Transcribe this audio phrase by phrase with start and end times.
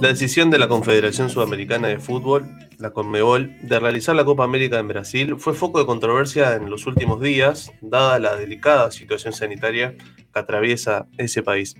[0.00, 2.46] La decisión de la Confederación Sudamericana de Fútbol,
[2.78, 6.86] la CONMEBOL, de realizar la Copa América en Brasil fue foco de controversia en los
[6.86, 9.96] últimos días, dada la delicada situación sanitaria
[10.32, 11.74] que atraviesa ese país.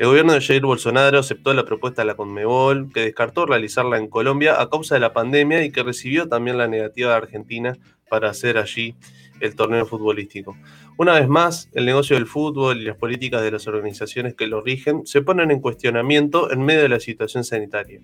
[0.00, 4.08] El gobierno de Jair Bolsonaro aceptó la propuesta de la CONMEBOL, que descartó realizarla en
[4.08, 7.78] Colombia a causa de la pandemia y que recibió también la negativa de Argentina
[8.08, 8.96] para hacer allí
[9.38, 10.56] el torneo futbolístico.
[11.00, 14.60] Una vez más, el negocio del fútbol y las políticas de las organizaciones que lo
[14.60, 18.02] rigen se ponen en cuestionamiento en medio de la situación sanitaria.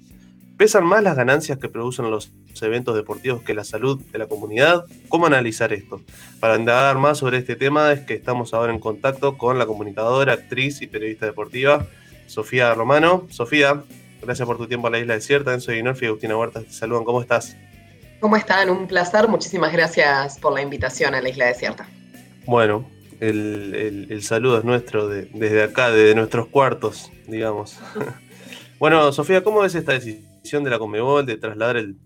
[0.57, 4.87] ¿Pesan más las ganancias que producen los eventos deportivos que la salud de la comunidad?
[5.11, 6.01] ¿Cómo analizar esto?
[6.41, 10.33] Para indagar más sobre este tema es que estamos ahora en contacto con la comunicadora,
[10.33, 11.87] actriz y periodista deportiva
[12.29, 13.27] Sofía Romano.
[13.29, 13.85] Sofía,
[14.23, 15.53] gracias por tu tiempo a la Isla Desierta.
[15.53, 17.05] Enzo Guinolfi y Agustina Huerta te saludan.
[17.05, 17.59] ¿Cómo estás?
[18.21, 18.71] ¿Cómo están?
[18.71, 19.29] Un placer.
[19.29, 21.87] Muchísimas gracias por la invitación a la Isla Desierta.
[22.47, 22.87] Bueno,
[23.21, 27.79] el, saludo es nuestro desde acá, desde nuestros cuartos, digamos.
[28.79, 31.97] bueno, Sofía, ¿cómo ves esta decisión de la Conmebol de trasladar el,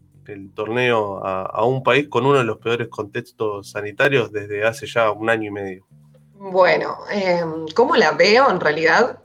[0.55, 5.29] torneo a, un país con uno de los peores contextos sanitarios desde hace ya un
[5.29, 5.87] año y medio?
[6.35, 8.49] Bueno, em, ¿cómo la veo?
[8.49, 9.19] En realidad,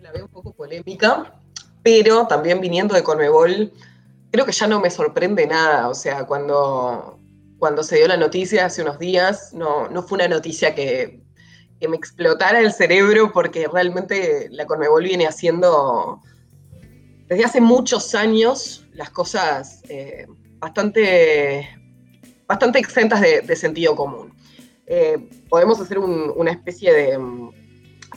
[0.00, 1.34] la veo un poco polémica,
[1.82, 3.72] pero también viniendo de Conmebol,
[4.30, 5.88] creo que ya no me sorprende nada.
[5.88, 7.19] O sea, cuando
[7.60, 11.20] cuando se dio la noticia hace unos días, no, no fue una noticia que,
[11.88, 16.20] me explotara el cerebro porque realmente la Conmebol viene haciendo
[17.26, 20.26] desde hace muchos años las cosas eh,
[20.58, 21.66] bastante,
[22.46, 24.34] bastante exentas de, sentido común.
[24.86, 25.16] Eh,
[25.48, 27.50] podemos hacer una especie de mm,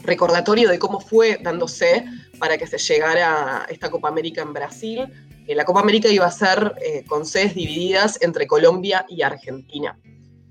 [0.04, 2.04] recordatorio de cómo fue dándose
[2.40, 5.08] para que se llegara esta Copa América en Brasil,
[5.48, 9.98] la Copa América iba a ser eh, con sedes divididas entre Colombia y Argentina.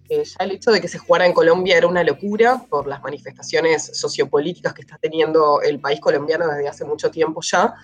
[0.08, 3.02] Eh, ya el hecho de que se jugara en Colombia era una locura por las
[3.02, 7.74] manifestaciones sociopolíticas que está teniendo el país colombiano desde hace mucho tiempo ya.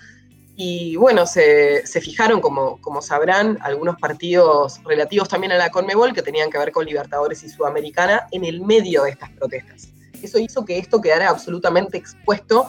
[0.54, 6.20] Y bueno, se, fijaron, como, como sabrán, algunos partidos relativos también a la Conmebol que
[6.20, 9.88] tenían que ver con Libertadores y Sudamericana en el medio de estas protestas.
[10.20, 12.66] Eso hizo que esto quedara absolutamente expuesto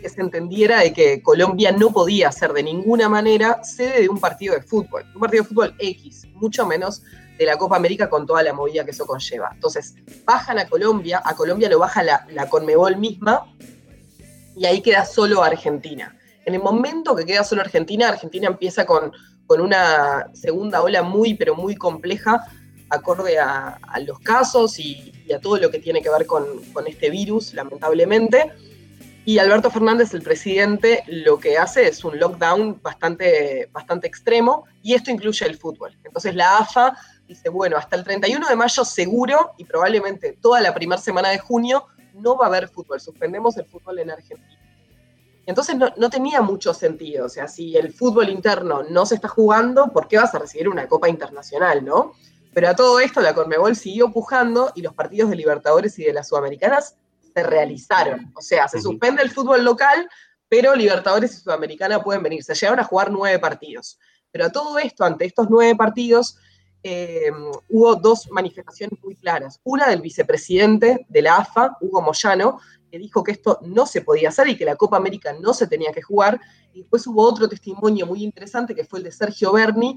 [0.00, 4.18] que se entendiera de que Colombia no podía ser de ninguna manera sede de un
[4.18, 7.02] partido de fútbol, un partido de fútbol X, mucho menos
[7.38, 9.50] de la Copa América con toda la movida que eso conlleva.
[9.54, 9.94] Entonces,
[10.26, 13.46] bajan a Colombia, a Colombia lo baja la, Conmebol misma
[14.54, 16.14] y ahí queda solo Argentina.
[16.44, 19.12] En el momento que queda solo Argentina, Argentina empieza con,
[19.46, 22.44] con una segunda ola muy, pero muy compleja,
[22.90, 26.86] acorde a, los casos y, y, a todo lo que tiene que ver con, con
[26.86, 28.52] este virus, lamentablemente.
[29.30, 34.94] Y Alberto Fernández, el presidente, lo que hace es un lockdown bastante, bastante extremo y
[34.94, 35.96] esto incluye el fútbol.
[36.02, 36.96] Entonces la AFA
[37.28, 41.38] dice, bueno, hasta el 31 de mayo seguro y probablemente toda la primera semana de
[41.38, 44.58] junio no va a haber fútbol, suspendemos el fútbol en Argentina.
[45.46, 49.92] Entonces no, tenía mucho sentido, o sea, si el fútbol interno no se está jugando,
[49.92, 52.14] ¿por qué vas a recibir una Copa Internacional, no?
[52.52, 56.14] Pero a todo esto la Conmebol siguió pujando y los partidos de Libertadores y de
[56.14, 56.96] las Sudamericanas
[57.34, 58.32] se realizaron.
[58.36, 60.08] O sea, se suspende el fútbol local,
[60.48, 62.42] pero Libertadores y Sudamericana pueden venir.
[62.42, 63.98] Se llegaron a jugar nueve partidos.
[64.30, 66.36] Pero a todo esto, ante estos nueve partidos,
[66.82, 67.30] eh,
[67.68, 69.60] hubo dos manifestaciones muy claras.
[69.64, 74.30] Una del vicepresidente de la AFA, Hugo Moyano, que dijo que esto no se podía
[74.30, 76.40] hacer y que la Copa América no se tenía que jugar.
[76.72, 79.96] Y después hubo otro testimonio muy interesante que fue el de Sergio Berni,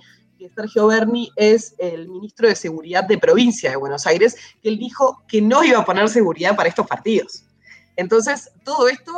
[0.50, 5.24] Sergio Berni es el ministro de Seguridad de provincia de Buenos Aires, que él dijo
[5.28, 7.46] que no iba a poner seguridad para estos partidos.
[7.96, 9.14] Entonces, todo esto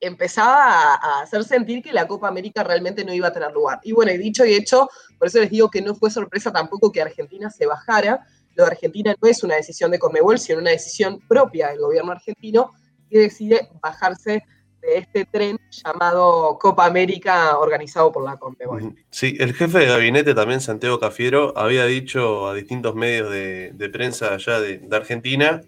[0.00, 3.80] empezaba a, hacer sentir que la Copa América realmente no iba a tener lugar.
[3.82, 4.88] Y bueno, dicho y hecho,
[5.18, 8.26] por eso les digo que no fue sorpresa tampoco que Argentina se bajara.
[8.54, 12.12] Lo de Argentina no es una decisión de Conmebol, sino una decisión propia del gobierno
[12.12, 12.72] argentino
[13.16, 14.44] que decide bajarse
[14.82, 18.94] este tren llamado Copa América organizado por la Conmebol.
[19.10, 24.34] Sí, el jefe de gabinete también, Santiago Cafiero, había dicho a distintos medios de, prensa
[24.34, 25.62] allá de, Argentina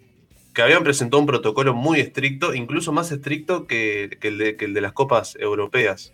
[0.55, 5.37] que habían presentado un protocolo muy estricto, incluso más estricto que, el, de, las copas
[5.41, 6.13] europeas.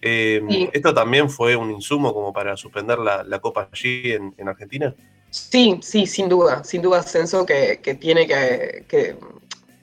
[0.00, 4.94] Em, ¿Esto también fue un insumo como para suspender la, copa allí en, Argentina?
[5.30, 9.16] Sí, sí, sin duda, sin duda, Censo, que, tiene que, que,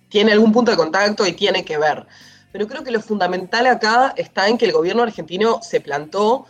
[0.09, 2.07] tiene algún punto de contacto y tiene que ver
[2.51, 6.47] pero creo que lo fundamental acá está en que el gobierno argentino se plantó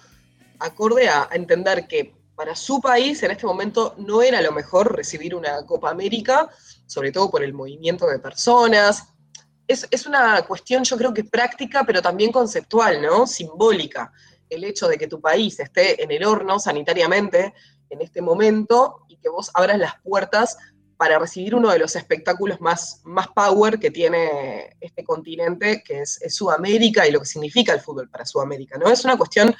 [0.59, 5.35] acorde a, entender que para su país en este momento no era lo mejor recibir
[5.35, 6.49] una Copa América,
[6.85, 9.09] sobre todo por el movimiento de personas.
[9.67, 13.27] Es, es, una cuestión, yo creo que práctica, pero también conceptual, ¿no?
[13.27, 14.11] Simbólica.
[14.49, 17.53] El hecho de que tu país esté en el horno sanitariamente
[17.89, 20.57] en este momento y que vos abras las puertas
[20.97, 26.19] para recibir uno de los espectáculos más, más power que tiene este continente, que es,
[26.29, 28.89] Sudamérica y lo que significa el fútbol para Sudamérica, ¿no?
[28.89, 29.55] Es una cuestión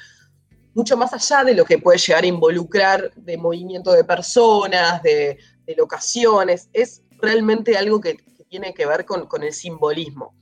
[0.74, 5.38] mucho más allá de lo que puede llegar a involucrar de movimiento de personas, de,
[5.76, 8.16] locaciones, es realmente algo que,
[8.48, 10.34] tiene que ver con, el simbolismo.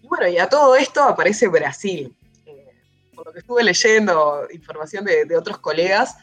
[0.00, 2.16] Y bueno, y a todo esto aparece Brasil.
[2.46, 2.70] Eh,
[3.12, 6.14] por lo que estuve leyendo información de, de otros colegas,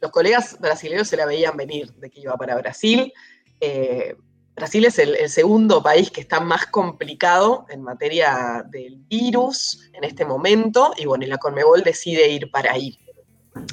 [0.00, 3.12] los colegas brasileños se la veían venir de que iba para Brasil.
[3.60, 4.16] Eh,
[4.54, 10.24] Brasil es el, segundo país que está más complicado en materia del virus en este
[10.24, 12.98] momento, y bueno, y la Conmebol decide ir para ahí.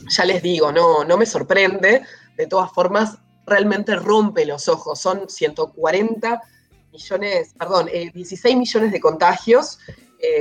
[0.09, 2.01] Ya les digo, no, no me sorprende,
[2.35, 6.41] de todas formas, realmente rompe los ojos, son 140
[6.91, 9.79] millones, perdón, 16 eh, millones de contagios,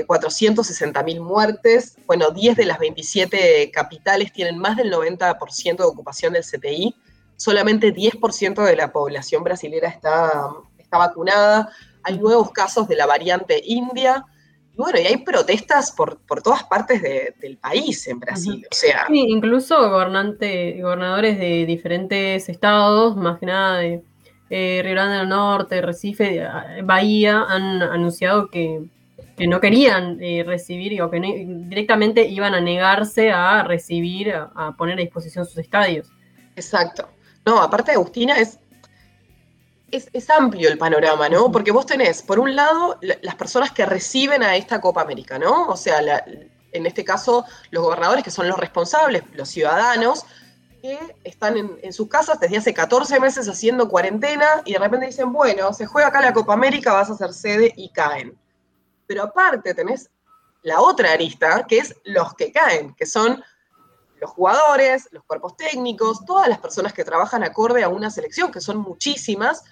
[0.06, 5.84] 460 eh, mil muertes, bueno, 10 de las 27 capitales tienen más del 90% de
[5.84, 6.94] ocupación del CTI,
[7.36, 10.30] solamente 10% de la población brasilera está,
[10.78, 11.70] está vacunada,
[12.02, 14.24] hay nuevos casos de la variante india,
[14.74, 18.66] y bueno, y hay protestas por, todas partes del país en Brasil.
[18.70, 19.04] O sea.
[19.06, 24.02] Sí, incluso gobernante, gobernadores de diferentes estados, más que nada de
[24.48, 26.42] eh, Río Grande del Norte, Recife,
[26.84, 28.82] Bahía, han anunciado que,
[29.46, 35.02] no querían eh, recibir o que directamente iban a negarse a recibir, a poner a
[35.02, 36.08] disposición sus estadios.
[36.54, 37.08] Exacto.
[37.44, 38.58] No, aparte Agustina es,
[39.90, 41.50] es, amplio el panorama, ¿no?
[41.50, 45.68] Porque vos tenés, por un lado, las personas que reciben a esta Copa América, ¿no?
[45.68, 46.00] O sea,
[46.72, 50.24] en este caso, los gobernadores que son los responsables, los ciudadanos,
[50.80, 55.32] que están en, sus casas desde hace 14 meses haciendo cuarentena y de repente dicen,
[55.32, 58.36] bueno, se juega acá la Copa América, vas a hacer sede y caen.
[59.06, 60.10] Pero aparte tenés
[60.62, 63.42] la otra arista, que es los que caen, que son
[64.22, 68.60] los jugadores, los cuerpos técnicos, todas las personas que trabajan acorde a una selección, que
[68.60, 69.64] son muchísimas,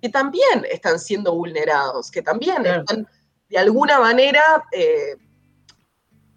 [0.00, 3.08] que también están siendo vulnerados, que también están
[3.48, 5.16] de alguna manera, eh,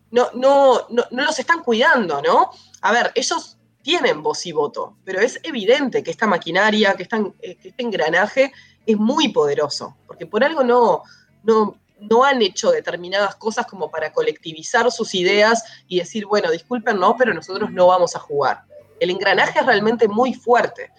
[0.10, 2.50] no, no, no, los están cuidando, ¿no?
[2.82, 7.56] A ver, ellos tienen voz y voto, pero es evidente que esta maquinaria, que, eh,
[7.56, 8.52] que este engranaje
[8.84, 11.04] es muy poderoso, porque por algo no,
[11.44, 17.00] no, no han hecho determinadas cosas como para colectivizar sus ideas y decir, bueno, disculpen,
[17.00, 18.64] no, pero nosotros no vamos a jugar.
[19.00, 20.92] El engranaje es realmente muy fuerte.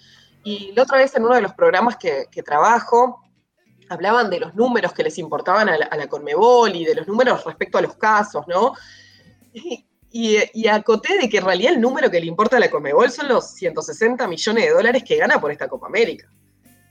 [0.43, 3.21] Y la otra vez en uno de los programas que, trabajo,
[3.89, 7.79] hablaban de los números que les importaban a la, Conmebol y de los números respecto
[7.79, 8.75] a los casos, ¿no?
[9.53, 9.85] Y,
[10.55, 13.29] y, acoté de que en realidad el número que le importa a la Conmebol son
[13.29, 16.29] los 160 millones de dólares que gana por esta Copa América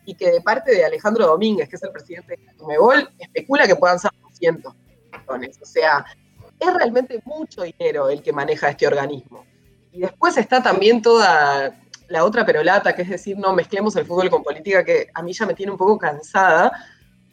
[0.09, 3.75] y que de parte de Alejandro Domínguez, que es el presidente de Comebol, especula que
[3.75, 4.73] puedan ser 200
[5.11, 5.59] millones.
[5.61, 6.03] O sea,
[6.59, 9.45] es realmente mucho dinero el que maneja este organismo.
[9.91, 14.31] Y después está también toda la otra perolata, que es decir, no mezclemos el fútbol
[14.31, 16.71] con política, que a mí ya me tiene un poco cansada,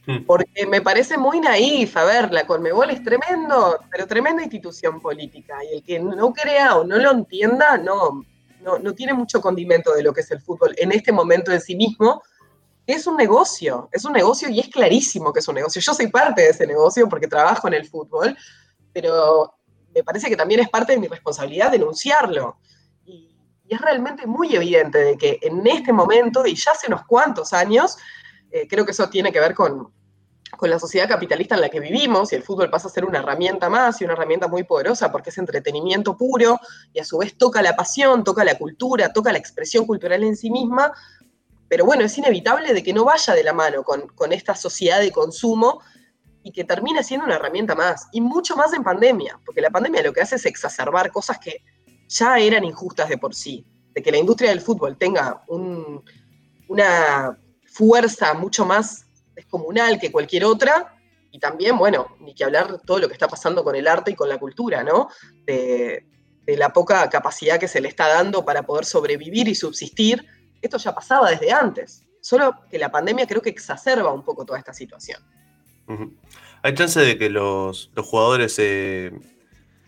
[0.07, 0.25] hmm.
[0.27, 1.97] porque me parece muy naif.
[1.97, 5.57] A ver, la Conmebol es tremendo, pero tremenda institución política.
[5.65, 8.23] Y el que no crea o no lo entienda, no,
[8.61, 11.61] no, no tiene mucho condimento de lo que es el fútbol en este momento en
[11.63, 12.23] sí mismo,
[12.87, 15.81] es un negocio, es un negocio y es clarísimo que es un negocio.
[15.81, 18.37] Yo soy parte de ese negocio porque trabajo en el fútbol,
[18.93, 19.55] pero
[19.95, 22.59] me parece que también es parte de mi responsabilidad denunciarlo.
[23.05, 23.33] Y,
[23.69, 27.97] es realmente muy evidente de que en este momento, y ya hace unos cuantos años,
[28.53, 29.93] eh, creo que eso tiene que ver con,
[30.57, 33.19] con la sociedad capitalista en la que vivimos, y el fútbol pasa a ser una
[33.19, 36.61] herramienta más y una herramienta muy poderosa porque es entretenimiento puro
[36.93, 40.37] y a su vez toca la pasión, toca la cultura, toca la expresión cultural en
[40.37, 40.93] sí misma,
[41.69, 45.11] pero bueno, es inevitable de que no vaya de la mano con, esta sociedad de
[45.11, 45.81] consumo
[46.43, 50.03] y que termine siendo una herramienta más, y mucho más en pandemia, porque la pandemia
[50.03, 51.63] lo que hace es exacerbar cosas que
[52.09, 55.43] ya eran injustas de por sí, de que la industria del fútbol tenga
[56.69, 60.93] una fuerza mucho más descomunal que cualquier otra,
[61.33, 64.15] y también, bueno, ni que hablar todo lo que está pasando con el arte y
[64.15, 65.09] con la cultura, ¿no?
[66.47, 70.25] de la poca capacidad que se le está dando para poder sobrevivir y subsistir
[70.67, 74.59] esto ya pasaba desde antes, solo que la pandemia creo que exacerba un poco toda
[74.59, 75.23] esta situación.
[76.63, 79.13] ¿Hay chance de que los, jugadores se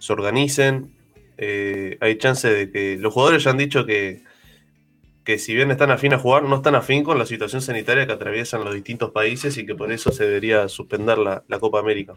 [0.08, 0.96] organicen?
[1.38, 4.24] Eh, ¿Hay chance de que los jugadores ya han dicho que,
[5.24, 8.12] que si bien están afín a jugar, no están afín con la situación sanitaria que
[8.12, 12.14] atraviesan los distintos países y que por eso se debería suspender la, Copa América?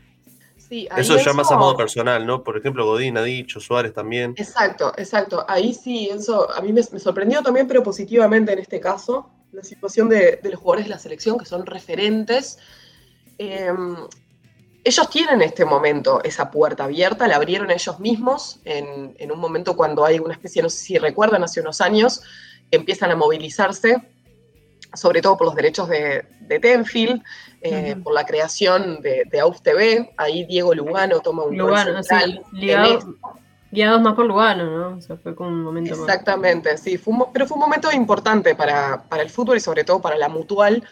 [0.98, 2.44] Eso ya más a modo personal, ¿no?
[2.44, 4.34] Por ejemplo, Godín ha dicho, Suárez también.
[4.38, 5.46] Exacto, exacto.
[5.48, 10.08] Ahí sí, eso a mí me, sorprendió también, pero positivamente en este caso, la situación
[10.08, 12.58] de, los jugadores de la selección que son referentes.
[13.38, 13.98] Em,
[14.84, 19.40] ellos tienen en este momento esa puerta abierta, la abrieron ellos mismos en, en, un
[19.40, 22.22] momento cuando hay una especie, no sé si recuerdan, hace unos años,
[22.70, 23.98] que empiezan a movilizarse
[24.94, 26.26] sobre todo por los derechos de,
[26.62, 27.24] Tenfield,
[27.62, 30.14] eh, por la creación de, de AUF TV.
[30.18, 32.42] Ahí Diego Lugano toma un Lugano, sí,
[33.72, 34.98] guiados más por Lugano, ¿no?
[34.98, 37.00] O sea, fue como un momento Exactamente, sí,
[37.34, 40.84] pero fue un momento importante para, para el fútbol y sobre todo para la mutual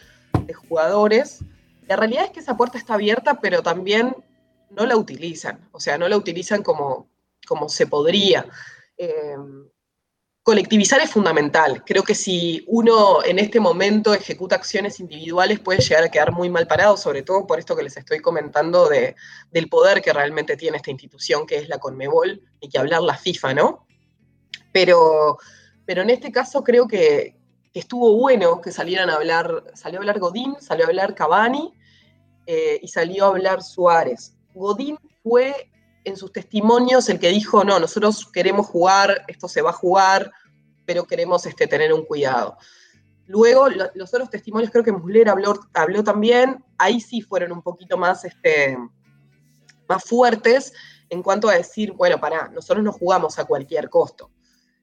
[0.46, 1.44] de jugadores.
[1.86, 4.16] La realidad es que esa puerta está abierta, pero también
[4.70, 7.08] no la utilizan, o sea, no la utilizan como,
[7.46, 8.46] como se podría.
[8.96, 9.36] Eh,
[10.50, 11.84] colectivizar es fundamental.
[11.84, 16.50] Creo que si uno en este momento ejecuta acciones individuales puede llegar a quedar muy
[16.50, 19.14] mal parado, sobre todo por esto que les estoy comentando de,
[19.52, 23.16] del poder que realmente tiene esta institución que es la Conmebol y que hablar la
[23.16, 23.86] FIFA, ¿no?
[24.72, 25.38] Pero,
[25.86, 27.36] pero en este caso creo que,
[27.72, 31.72] estuvo bueno que salieran a hablar, salió a hablar Godín, salió a hablar Cavani
[32.46, 34.34] eh, y salió a hablar Suárez.
[34.52, 35.70] Godín fue
[36.02, 40.32] en sus testimonios el que dijo, no, nosotros queremos jugar, esto se va a jugar,
[40.90, 42.56] pero queremos este, tener un cuidado.
[43.28, 48.24] Luego, los otros testimonios, creo que Musler habló, también, ahí sí fueron un poquito más,
[48.24, 48.76] este,
[49.88, 50.72] más fuertes
[51.08, 54.32] en cuanto a decir, bueno, para, nosotros no jugamos a cualquier costo.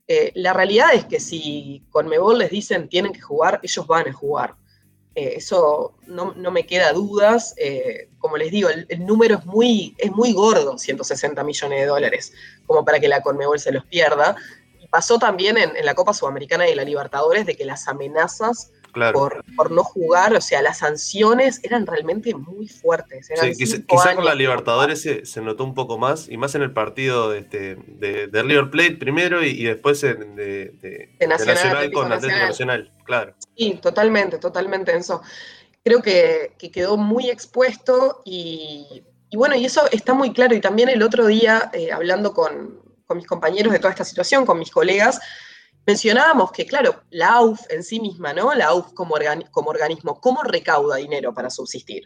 [0.07, 4.07] Eh, la realidad es que si con Mebol les dicen tienen que jugar, ellos van
[4.07, 4.55] a jugar.
[5.13, 7.53] Eh, eso no, me queda dudas.
[7.57, 12.31] Eh, como les digo, el, número es muy, es muy gordo, 160 millones de dólares,
[12.65, 14.37] como para que la Conmebol se los pierda.
[14.87, 18.71] Y pasó también en, la Copa Sudamericana y la Libertadores de que las amenazas
[19.13, 23.29] por, no jugar, o sea, las sanciones eran realmente muy fuertes.
[23.55, 27.29] sí, quizá, con la Libertadores se, notó un poco más, y más en el partido
[27.29, 32.91] de, este, de, River Plate primero y, después de, Nacional, con Atlético Nacional.
[33.03, 33.35] claro.
[33.55, 35.21] Sí, totalmente, totalmente eso.
[35.83, 39.03] Creo que, quedó muy expuesto y,
[39.33, 40.55] bueno, y eso está muy claro.
[40.55, 44.45] Y también el otro día, eh, hablando con, con mis compañeros de toda esta situación,
[44.45, 45.19] con mis colegas,
[45.85, 48.53] mencionábamos que, claro, la AUF en sí misma, ¿no?
[48.53, 49.15] La AUF como,
[49.49, 52.03] como organismo, ¿cómo recauda dinero para subsistir?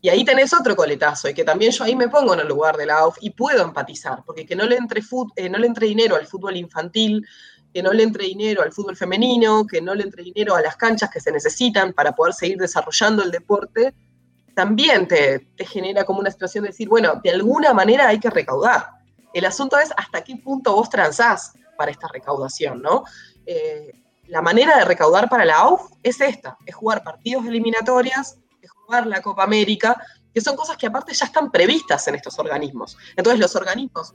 [0.00, 2.76] Y ahí tenés otro coletazo, y que también yo ahí me pongo en el lugar
[2.76, 5.00] de la AUF y puedo empatizar, porque que no le entre,
[5.36, 7.24] eh, no le entre dinero al fútbol infantil,
[7.72, 10.76] que no le entre dinero al fútbol femenino, que no le entre dinero a las
[10.76, 13.94] canchas que se necesitan para poder seguir desarrollando el deporte,
[14.54, 18.30] también te, te genera como una situación de decir, bueno, de alguna manera hay que
[18.30, 19.03] recaudar.
[19.34, 23.04] El asunto es hasta qué punto vos transás para esta recaudación, ¿no?
[23.44, 23.92] Eh,
[24.28, 29.06] la manera de recaudar para la AUF es esta, es jugar partidos eliminatorias, es jugar
[29.06, 30.00] la Copa América,
[30.32, 32.96] que son cosas que aparte ya están previstas en estos organismos.
[33.16, 34.14] Entonces los organismos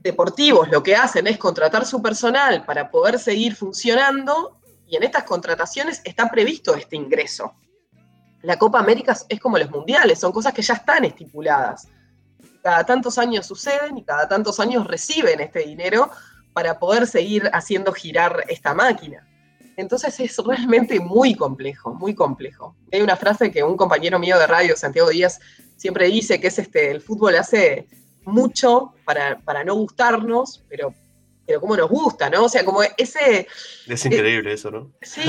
[0.00, 5.24] deportivos lo que hacen es contratar su personal para poder seguir funcionando y en estas
[5.24, 7.54] contrataciones está previsto este ingreso.
[8.42, 11.88] La Copa América es como los mundiales, son cosas que ya están estipuladas.
[12.66, 16.10] Cada tantos años suceden y cada tantos años reciben este dinero
[16.52, 19.24] para poder seguir haciendo girar esta máquina.
[19.76, 22.74] Entonces es realmente muy complejo, muy complejo.
[22.90, 25.38] Hay una frase que un compañero mío de radio, Santiago Díaz,
[25.76, 27.86] siempre dice, que es este, el fútbol hace
[28.24, 30.92] mucho para, para no gustarnos, pero,
[31.46, 32.46] pero como nos gusta, ¿no?
[32.46, 33.46] O sea, como ese...
[33.86, 34.90] Es increíble eso, ¿no?
[35.02, 35.22] Sí,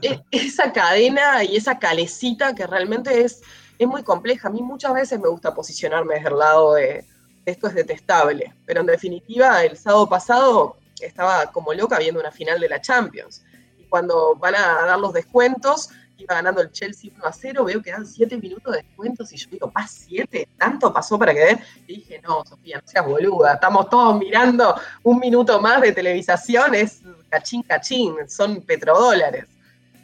[0.00, 3.42] es, esa cadena y esa calecita que realmente es,
[3.78, 4.48] es muy compleja.
[4.48, 7.04] A mí muchas veces me gusta posicionarme desde el lado de,
[7.44, 8.52] esto es detestable.
[8.66, 13.44] Pero en definitiva, el sábado pasado estaba como loca viendo una final de la Champions.
[13.78, 17.82] Y cuando van a dar los descuentos, iba ganando el Chelsea 1 a 0, veo
[17.82, 20.48] que dan 7 minutos de descuentos y yo digo, ¿pas 7?
[20.58, 21.58] ¿Tanto pasó para que?
[21.86, 26.74] Y dije, no, Sofía, no seas boluda, estamos todos mirando un minuto más de televisación,
[26.74, 29.46] es cachín, cachín, son petrodólares.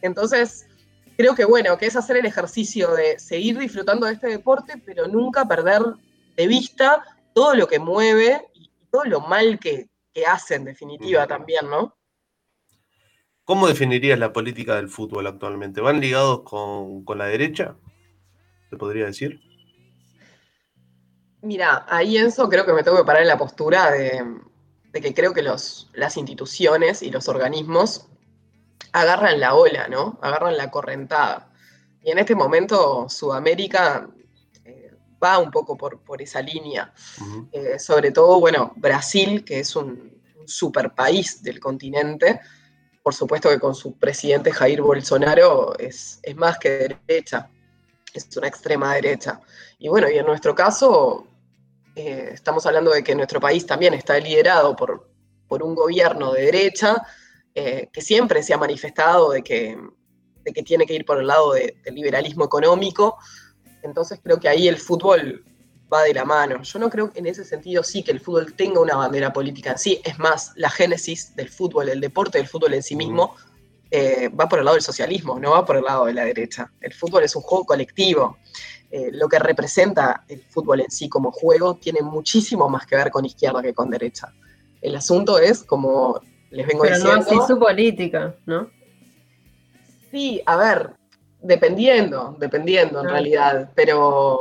[0.02, 0.66] Entonces,
[1.20, 5.06] creo que bueno, que es hacer el ejercicio de seguir disfrutando de este deporte, pero
[5.06, 5.82] nunca perder
[6.34, 9.90] de vista todo lo que mueve y todo lo mal que,
[10.26, 11.96] hace en definitiva también, ¿no?
[13.44, 15.80] ¿Cómo definirías la política del fútbol actualmente?
[15.80, 17.76] ¿Van ligados con, la derecha?
[18.68, 19.40] ¿Se podría decir?
[21.42, 24.22] Mira, ahí Enzo creo que me tengo que parar en la postura de,
[24.92, 28.09] que creo que los, las instituciones y los organismos
[28.92, 30.18] agarran la ola, ¿no?
[30.22, 31.50] Agarran la correntada.
[32.02, 34.08] Y en este momento Sudamérica
[35.22, 36.92] va un poco por, por esa línea.
[37.52, 40.10] Eh, sobre todo, bueno, Brasil, que es un,
[40.46, 42.40] super país del continente,
[43.02, 47.48] por supuesto que con su presidente Jair Bolsonaro es, es más que derecha,
[48.12, 49.40] es una extrema derecha.
[49.78, 51.26] Y bueno, y en nuestro caso,
[51.94, 55.08] eh, estamos hablando de que nuestro país también está liderado por,
[55.46, 57.00] por un gobierno de derecha
[57.54, 59.76] eh, que siempre se ha manifestado de que,
[60.44, 63.18] de que tiene que ir por el lado del liberalismo económico,
[63.82, 65.44] entonces creo que ahí el fútbol
[65.92, 66.62] va de la mano.
[66.62, 69.78] Yo no creo en ese sentido sí que el fútbol tenga una bandera política en
[69.78, 70.00] sí.
[70.04, 73.34] Es más, la génesis del fútbol, el deporte del fútbol en sí mismo,
[73.90, 76.70] eh, va por el lado del socialismo, no va por el lado de la derecha.
[76.80, 78.38] El fútbol es un juego colectivo.
[78.90, 83.10] Eh, lo que representa el fútbol en sí como juego tiene muchísimo más que ver
[83.10, 84.32] con izquierda que con derecha.
[84.80, 87.16] El asunto es, como les vengo Pero diciendo...
[87.32, 88.70] no así su política, ¿no?
[90.10, 90.90] Sí, a ver,
[91.40, 93.10] dependiendo, dependiendo en Ah.
[93.10, 94.40] realidad, pero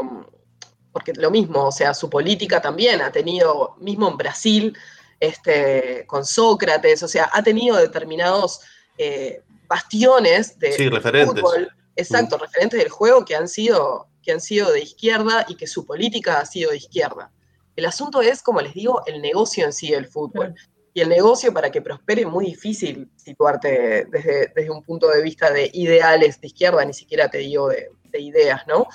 [0.91, 4.75] porque lo mismo, o sea, su política también ha tenido, mismo en Brasil,
[5.19, 8.61] este, con Sócrates, o sea, ha tenido determinados
[8.97, 11.39] eh, bastiones de Sí, referentes.
[11.39, 15.67] fútbol, exacto, referentes del juego que han, sido, que han sido de izquierda y que
[15.67, 17.31] su política ha sido de izquierda.
[17.75, 20.53] El asunto es, como les digo, el negocio en sí del fútbol.
[20.99, 25.21] Y el negocio, para que prospere, es muy difícil situarte desde, desde un punto de
[25.21, 28.85] vista de ideales de izquierda, ni siquiera te digo de, de ideas, ¿no?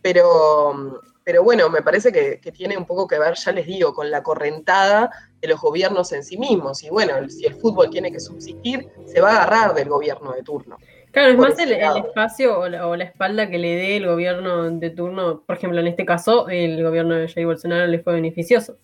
[0.00, 3.92] Pero, pero bueno, me parece que, que tiene un poco que ver, ya les digo,
[3.92, 5.10] con la correntada
[5.40, 6.84] de los gobiernos en sí mismos.
[6.84, 10.44] Y bueno, si el fútbol tiene que subsistir, se va a agarrar del gobierno de
[10.44, 10.76] turno.
[11.10, 14.70] Claro, es más el, espacio o la, o la espalda que le dé el gobierno
[14.70, 15.42] de turno.
[15.44, 18.78] Por ejemplo, en este caso, el gobierno de Jair Bolsonaro le fue beneficioso.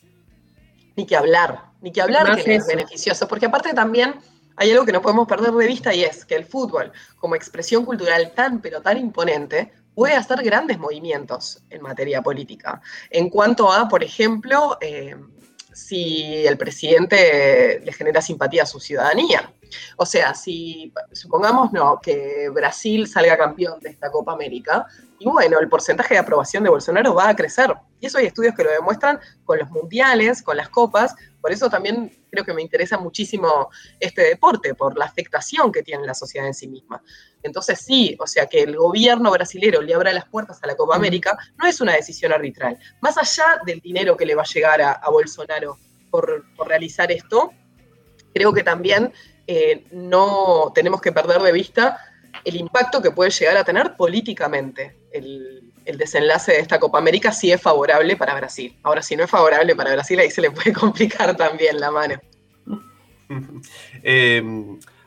[0.97, 4.15] Ni que hablar, ni que hablar que es beneficioso, porque aparte también
[4.57, 7.85] hay algo que no podemos perder de vista y es que el fútbol, como expresión
[7.85, 12.81] cultural tan pero tan imponente, puede hacer grandes movimientos en materia política.
[13.11, 15.17] En cuanto a, por ejemplo, eh,
[15.75, 19.53] si el presidente le genera simpatía a su ciudadanía.
[19.97, 24.87] O sea, si supongamos no, que Brasil salga campeón de esta Copa América,
[25.19, 27.75] y bueno, el porcentaje de aprobación de Bolsonaro va a crecer.
[28.01, 31.15] Y eso hay estudios que lo demuestran con los mundiales, con las copas.
[31.41, 36.07] Por eso también creo que me interesa muchísimo este deporte, por la afectación que tiene
[36.07, 37.01] la sociedad en sí misma.
[37.43, 40.97] Entonces sí, o sea, que el gobierno brasilero le abra las puertas a la Copa
[40.97, 42.79] América no es una decisión arbitral.
[43.01, 45.79] Más allá del dinero que le va a llegar a, a Bolsonaro
[46.11, 47.53] por, por realizar esto,
[48.35, 49.13] creo que también
[49.47, 51.99] eh, no tenemos que perder de vista
[52.45, 57.33] el impacto que puede llegar a tener políticamente el, el desenlace de esta Copa América
[57.33, 58.77] si es favorable para Brasil.
[58.83, 62.15] Ahora, si no es favorable para Brasil, ahí se le puede complicar también la mano.
[64.07, 64.43] Eh,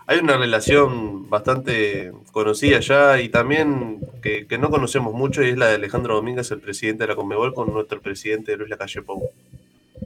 [0.08, 5.67] hay una relación bastante conocida ya y también que, no conocemos mucho y es la
[5.67, 9.30] de Alejandro Domínguez, el presidente de la Conmebol, con nuestro presidente Luis Lacalle Pou.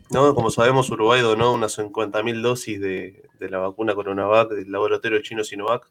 [0.10, 5.88] Como sabemos, Uruguay donó unas 50.000 dosis de, la vacuna Coronavac del laboratorio chino Sinovac.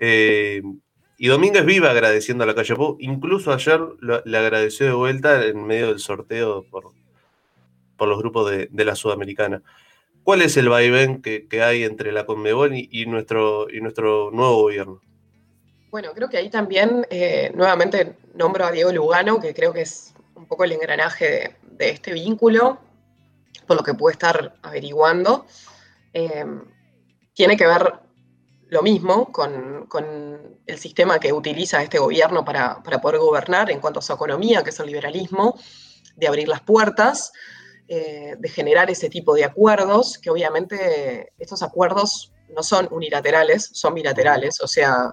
[0.00, 0.62] Eh,
[1.22, 2.96] y Domínguez vive agradeciendo a la calle Pou.
[2.98, 6.92] Incluso ayer le agradeció de vuelta en medio del sorteo por,
[7.98, 9.60] por los grupos de, la Sudamericana.
[10.22, 14.62] ¿Cuál es el vaivén que, que hay entre la Conmebol y, nuestro, y nuestro nuevo
[14.62, 15.02] gobierno?
[15.90, 20.14] Bueno, creo que ahí también eh, nuevamente nombro a Diego Lugano, que creo que es
[20.34, 22.80] un poco el engranaje de, este vínculo,
[23.66, 25.44] por lo que puede estar averiguando.
[26.14, 26.46] Eh,
[27.34, 27.92] tiene que ver
[28.70, 33.80] lo mismo con, con el sistema que utiliza este gobierno para, para poder gobernar en
[33.80, 35.58] cuanto a su economía, que es el liberalismo,
[36.16, 37.32] de abrir las puertas,
[37.88, 43.94] eh, de generar ese tipo de acuerdos, que obviamente estos acuerdos no son unilaterales, son
[43.94, 45.12] bilaterales, o sea,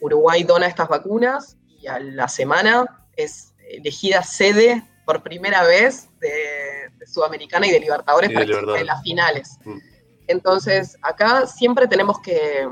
[0.00, 6.90] Uruguay dona estas vacunas y a la semana es elegida sede por primera vez de,
[6.96, 9.58] de Sudamericana y de Libertadores Y de para que las finales.
[9.64, 9.78] Mm.
[10.28, 12.68] Entonces, acá siempre tenemos que,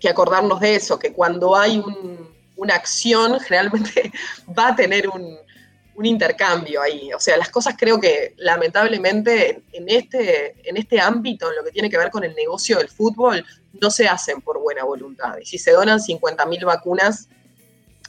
[0.00, 4.12] que acordarnos de eso, que cuando hay un- una acción, generalmente
[4.58, 5.38] va a tener un,
[6.02, 7.10] intercambio ahí.
[7.14, 11.70] O sea, las cosas creo que lamentablemente en este, en este ámbito, en lo que
[11.70, 13.42] tiene que ver con el negocio del fútbol,
[13.80, 15.38] no se hacen por buena voluntad.
[15.40, 17.30] Y si se donan 50.000 vacunas,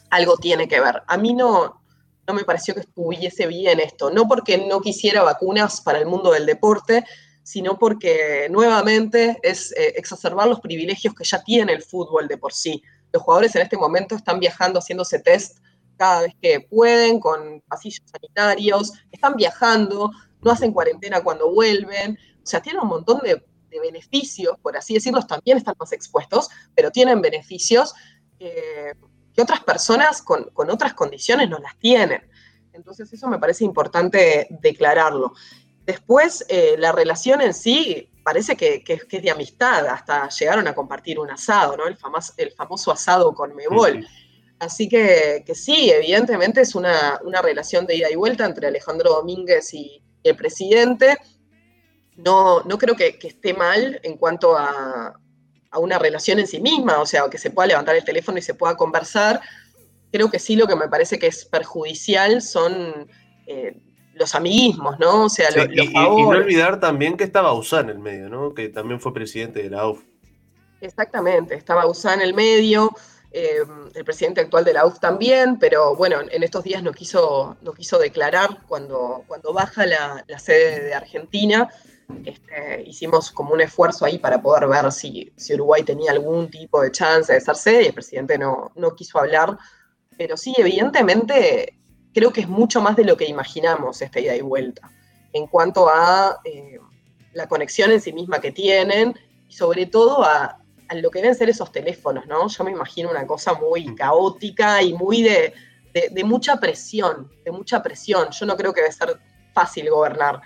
[0.10, 1.02] algo tiene que ver.
[1.08, 1.82] A mí no,
[2.28, 6.32] no me pareció que estuviese bien esto, no porque no quisiera vacunas para el mundo
[6.34, 7.06] del deporte,
[7.48, 12.52] sino porque nuevamente es eh, exacerbar los privilegios que ya tiene el fútbol de por
[12.52, 12.84] sí.
[13.14, 15.60] Los jugadores en este momento están viajando haciéndose test
[15.96, 22.46] cada vez que pueden, con pasillos sanitarios, están viajando, no hacen cuarentena cuando vuelven, o
[22.46, 23.42] sea, tienen un montón de,
[23.82, 27.94] beneficios, por así decirlo, también están más expuestos, pero tienen beneficios
[28.38, 28.92] que,
[29.40, 32.24] otras personas con otras condiciones no las tienen.
[32.74, 35.34] Entonces eso me parece importante declararlo.
[35.88, 40.68] Después, eh, la relación en sí parece que, que, que, es de amistad, hasta llegaron
[40.68, 41.88] a compartir un asado, ¿no?
[41.88, 43.94] El, famoso, el famoso asado con Mebol.
[43.94, 44.54] Sí, sí.
[44.60, 49.12] Así que, que, sí, evidentemente es una, una, relación de ida y vuelta entre Alejandro
[49.12, 51.18] Domínguez y, el presidente.
[52.18, 55.14] No, no creo que, que, esté mal en cuanto a,
[55.72, 58.42] a una relación en sí misma, o sea, que se pueda levantar el teléfono y
[58.42, 59.40] se pueda conversar.
[60.12, 63.08] Creo que sí lo que me parece que es perjudicial son
[63.46, 63.78] eh,
[64.18, 65.26] los amiguismos, ¿no?
[65.26, 68.30] O sea, sí, los, y, y, no olvidar también que estaba Usán en el medio,
[68.30, 68.54] ¿no?
[68.54, 70.02] Que también fue presidente de la UF.
[70.82, 72.92] Exactamente, estaba USA en el medio,
[73.32, 73.64] eh,
[73.96, 77.74] el presidente actual de la UF también, pero bueno, en estos días no quiso, no
[77.74, 81.70] quiso declarar cuando, cuando baja la, sede de Argentina.
[82.24, 86.82] Este, hicimos como un esfuerzo ahí para poder ver si, si, Uruguay tenía algún tipo
[86.82, 89.58] de chance de ser sede y el presidente no, no quiso hablar.
[90.18, 91.78] Pero sí, evidentemente,
[92.18, 94.92] creo que es mucho más de lo que imaginamos esta ida y vuelta
[95.34, 96.80] en cuanto a eh,
[97.34, 99.14] la conexión en sí misma que tienen
[99.48, 100.58] y sobre todo a,
[100.90, 102.48] a lo que deben ser esos teléfonos, ¿no?
[102.48, 103.96] Yo me imagino una cosa muy mm.
[103.96, 105.54] caótica y muy de,
[106.24, 108.30] mucha presión, de mucha presión.
[108.32, 109.20] Yo no creo que debe ser
[109.54, 110.42] fácil gobernar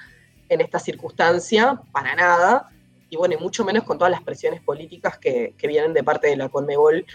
[0.50, 2.70] en esta circunstancia, para nada,
[3.10, 6.36] y bueno, y mucho menos con todas las presiones políticas que, vienen de parte de
[6.36, 7.06] la Conmebol,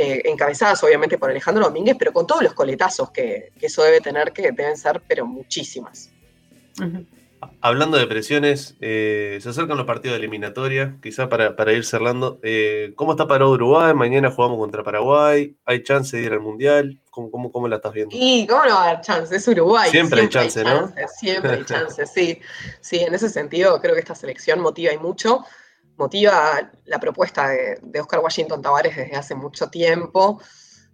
[0.00, 4.32] eh, encabezadas obviamente por Alejandro Domínguez, pero con todos los coletazos que, eso debe tener,
[4.32, 6.10] que deben ser, pero muchísimas.
[7.60, 12.38] Hablando de presiones, eh, se acercan los partidos de eliminatoria, quizá para, ir cerrando.
[12.42, 13.92] Eh, ¿Cómo está para Uruguay?
[13.92, 15.54] Mañana jugamos contra Paraguay.
[15.66, 16.98] ¿Hay chance de ir al Mundial?
[17.10, 18.16] ¿Cómo, cómo, la estás viendo?
[18.18, 19.90] Y cómo no va a haber chance, es Uruguay.
[19.90, 20.90] Siempre, hay chance, ¿no?
[21.18, 22.40] Siempre hay chance, sí.
[22.80, 25.44] Sí, en ese sentido creo que esta selección motiva y mucho.
[26.00, 30.40] Motiva la propuesta de, de Oscar Washington Tavares desde hace mucho tiempo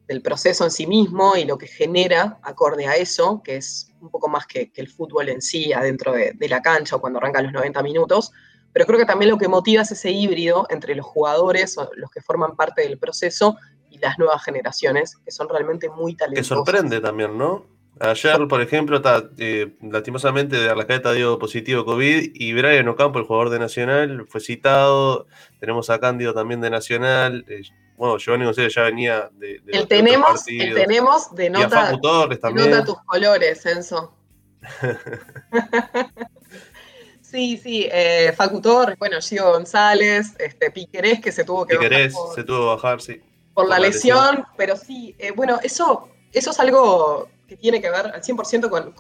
[0.09, 4.11] del proceso en sí mismo y lo que genera acorde a eso, que es un
[4.11, 7.53] poco más que, el fútbol en sí adentro de, la cancha o cuando arrancan los
[7.53, 8.33] 90 minutos,
[8.73, 12.11] pero creo que también lo que motiva es ese híbrido entre los jugadores, o los
[12.11, 13.57] que forman parte del proceso,
[13.91, 16.49] y las nuevas generaciones, que son realmente muy talentosas.
[16.49, 17.65] Que sorprende también, ¿no?
[17.99, 23.25] Ayer, por ejemplo, está, eh, lastimosamente de Arrascaeta dio positivo COVID y Brian Ocampo, el
[23.25, 25.27] jugador de Nacional, fue citado.
[25.61, 27.47] Tenemos a Cándido también de Nacional.
[27.49, 27.63] Eh,
[27.97, 32.99] bueno, Giovanni González ya venía de, de el tenemos, el tenemos de nota, nota tus
[33.07, 34.15] colores, Enzo.
[37.23, 42.13] sí, sí, eh, Facu Torres, bueno, Gio González, este, Piquerés que se tuvo que Piquerés,
[42.13, 42.35] bajar.
[42.35, 43.23] se tuvo que bajar, sí.
[43.55, 48.07] Por, la, lesión, pero sí, eh, bueno, eso, eso es algo que tiene que ver
[48.07, 48.95] al 100%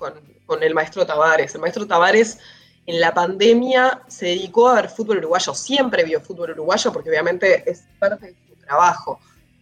[0.46, 1.54] con, el maestro Tavares.
[1.54, 2.38] El maestro Tavares
[2.86, 7.68] en la pandemia se dedicó a ver fútbol uruguayo, siempre vio fútbol uruguayo porque obviamente
[7.68, 9.18] es parte de trabajo.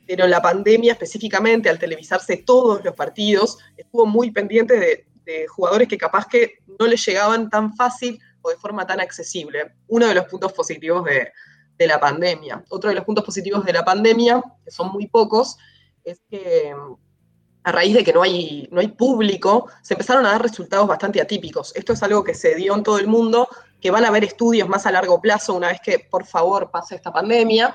[0.07, 5.07] Pero en la pandemia específicamente, al televisarse todos los partidos, estuvo muy pendiente de,
[5.49, 9.73] jugadores que capaz que no les llegaban tan fácil o de forma tan accesible.
[9.89, 11.33] Uno de los puntos positivos de,
[11.87, 12.63] la pandemia.
[12.69, 15.57] Otro de los puntos positivos de la pandemia, que son muy pocos,
[16.05, 16.75] es que
[17.65, 21.21] a raíz de que no hay, no hay público, se empezaron a dar resultados bastante
[21.21, 21.73] atípicos.
[21.75, 23.49] Esto es algo que se dio en todo el mundo,
[23.81, 26.95] que van a haber estudios más a largo plazo una vez que, por favor, pase
[26.95, 27.75] esta pandemia,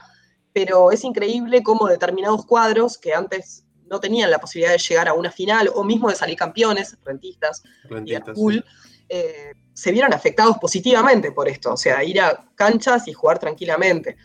[0.53, 5.13] pero es increíble cómo determinados cuadros que antes no tenían la posibilidad de llegar a
[5.13, 8.37] una final o mismo de salir campeones, rentistas, rentistas
[9.09, 14.17] eh, se vieron afectados positivamente por esto, o sea, ir a canchas y jugar tranquilamente.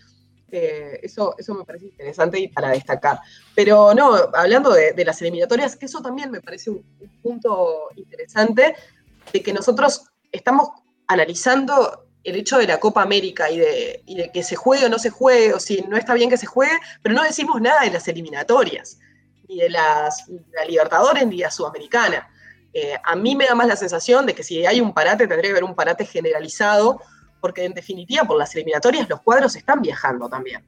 [0.57, 3.19] Eh, eso, eso me parece interesante y para destacar.
[3.57, 6.85] Pero no, hablando de, las eliminatorias, que eso también me parece un
[7.21, 8.77] punto interesante,
[9.33, 10.69] de que nosotros estamos
[11.09, 15.11] analizando el hecho de la Copa América y de, que se juegue o no se
[15.11, 18.07] juegue, o si no está bien que se juegue, pero no decimos nada de las
[18.07, 19.01] eliminatorias,
[19.49, 22.31] ni de las la Libertadores ni de la Sudamericana.
[22.73, 25.51] Eh, a mí me da más la sensación de que si hay un parate, tendría
[25.51, 27.01] que haber un parate generalizado,
[27.45, 30.65] porque en definitiva, por las eliminatorias, los cuadros están viajando también.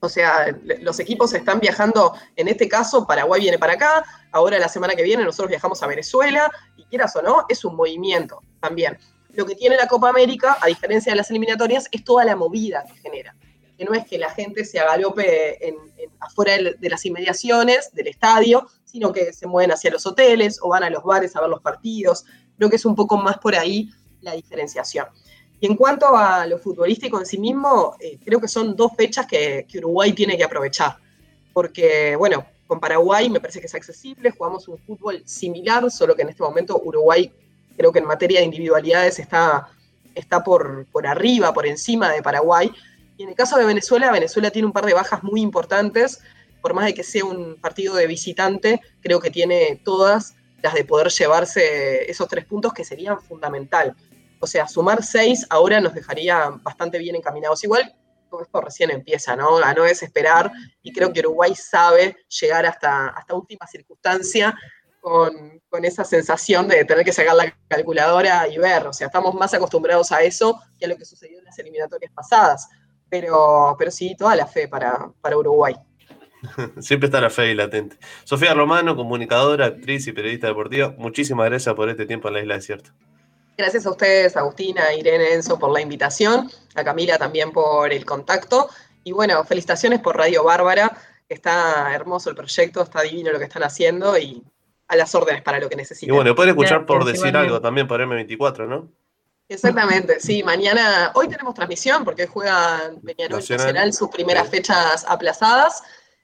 [0.00, 4.68] O sea, los equipos están viajando, en este caso, Paraguay viene para acá, ahora la
[4.68, 8.98] semana que viene nosotros viajamos a Venezuela, y quieras o no, es un movimiento también.
[9.34, 12.84] Lo que tiene la Copa América, a diferencia de las eliminatorias, es toda la movida
[12.84, 13.36] que genera.
[13.76, 15.76] Que no es que la gente se agalope en,
[16.18, 20.82] afuera de, las inmediaciones del estadio, sino que se mueven hacia los hoteles o van
[20.82, 22.24] a los bares a ver los partidos.
[22.56, 23.90] Creo que es un poco más por ahí
[24.22, 25.06] la diferenciación.
[25.60, 29.26] Y en cuanto a lo futbolístico en sí mismo, eh, creo que son dos fechas
[29.26, 30.96] que, que, Uruguay tiene que aprovechar.
[31.52, 36.22] Porque, bueno, con Paraguay me parece que es accesible, jugamos un fútbol similar, solo que
[36.22, 37.32] en este momento Uruguay
[37.76, 39.68] creo que en materia de individualidades está,
[40.14, 42.70] está por, por arriba, por encima de Paraguay.
[43.16, 46.20] Y en el caso de Venezuela, Venezuela tiene un par de bajas muy importantes,
[46.60, 50.84] por más de que sea un partido de visitante, creo que tiene todas las de
[50.84, 53.94] poder llevarse esos tres puntos que serían fundamental.
[54.40, 57.62] O sea, sumar seis ahora nos dejaría bastante bien encaminados.
[57.64, 57.94] Igual,
[58.42, 59.58] esto recién empieza, ¿no?
[59.58, 60.50] A no desesperar,
[60.82, 64.54] y creo que Uruguay sabe llegar hasta, hasta última circunstancia
[65.00, 68.86] con, esa sensación de tener que sacar la calculadora y ver.
[68.86, 72.12] O sea, estamos más acostumbrados a eso que a lo que sucedió en las eliminatorias
[72.12, 72.68] pasadas.
[73.08, 75.74] Pero, pero sí, toda la fe para, para Uruguay.
[76.80, 77.96] Siempre está la fe ahí latente.
[78.24, 82.54] Sofía Romano, comunicadora, actriz y periodista deportiva, muchísimas gracias por este tiempo en la Isla
[82.54, 82.94] Desierta.
[83.58, 88.70] Gracias a ustedes, Agustina, Irene, Enzo, por la invitación, a Camila también por el contacto.
[89.02, 90.96] Y bueno, felicitaciones por Radio Bárbara,
[91.28, 94.44] está hermoso el proyecto, está divino lo que están haciendo y
[94.86, 96.14] a las órdenes para lo que necesiten.
[96.14, 98.92] Y bueno, pueden escuchar por decir algo también por M24, ¿no?
[99.48, 105.82] Exactamente, sí, mañana, hoy tenemos transmisión porque juega Peñarol Nacional, sus primeras fechas aplazadas.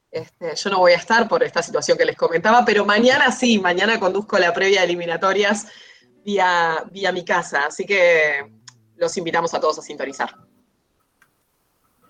[0.09, 3.59] Este, yo no voy a estar por esta situación que les comentaba, pero mañana sí,
[3.59, 5.67] mañana conduzco la previa de eliminatorias
[6.25, 8.47] vía, vía mi casa, así que
[8.97, 10.35] los invitamos a todos a sintonizar.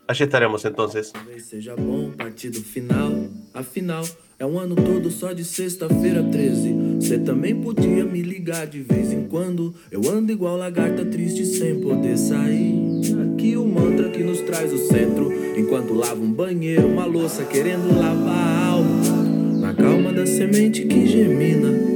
[0.06, 1.12] Allí estaremos entonces.
[1.38, 3.26] Seja bom, partido final.
[3.54, 4.04] Afinal,
[4.38, 6.98] é um ano todo só de sexta-feira 13.
[7.00, 9.74] Cê também podia me ligar de vez em quando.
[9.90, 13.00] Eu ando igual lagarta triste sem poder sair.
[13.32, 15.32] Aqui o mantra que nos traz o centro.
[15.58, 19.22] Enquanto lavo um banheiro, uma louça querendo lavar a alma.
[19.58, 21.93] Na calma da semente que germina.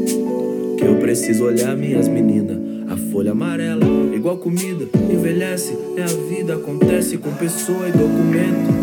[0.79, 2.57] Que eu preciso olhar minhas meninas.
[2.89, 8.79] A folha amarela, igual comida, envelhece, é a vida, acontece com pessoa e documento.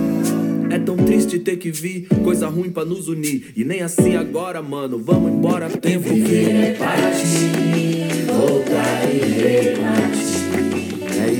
[0.69, 3.53] É tão triste ter que vir, coisa ruim pra nos unir.
[3.55, 10.35] E nem assim agora, mano, vamos embora, tempo que é partir, voltar e repartir.
[11.23, 11.35] É isso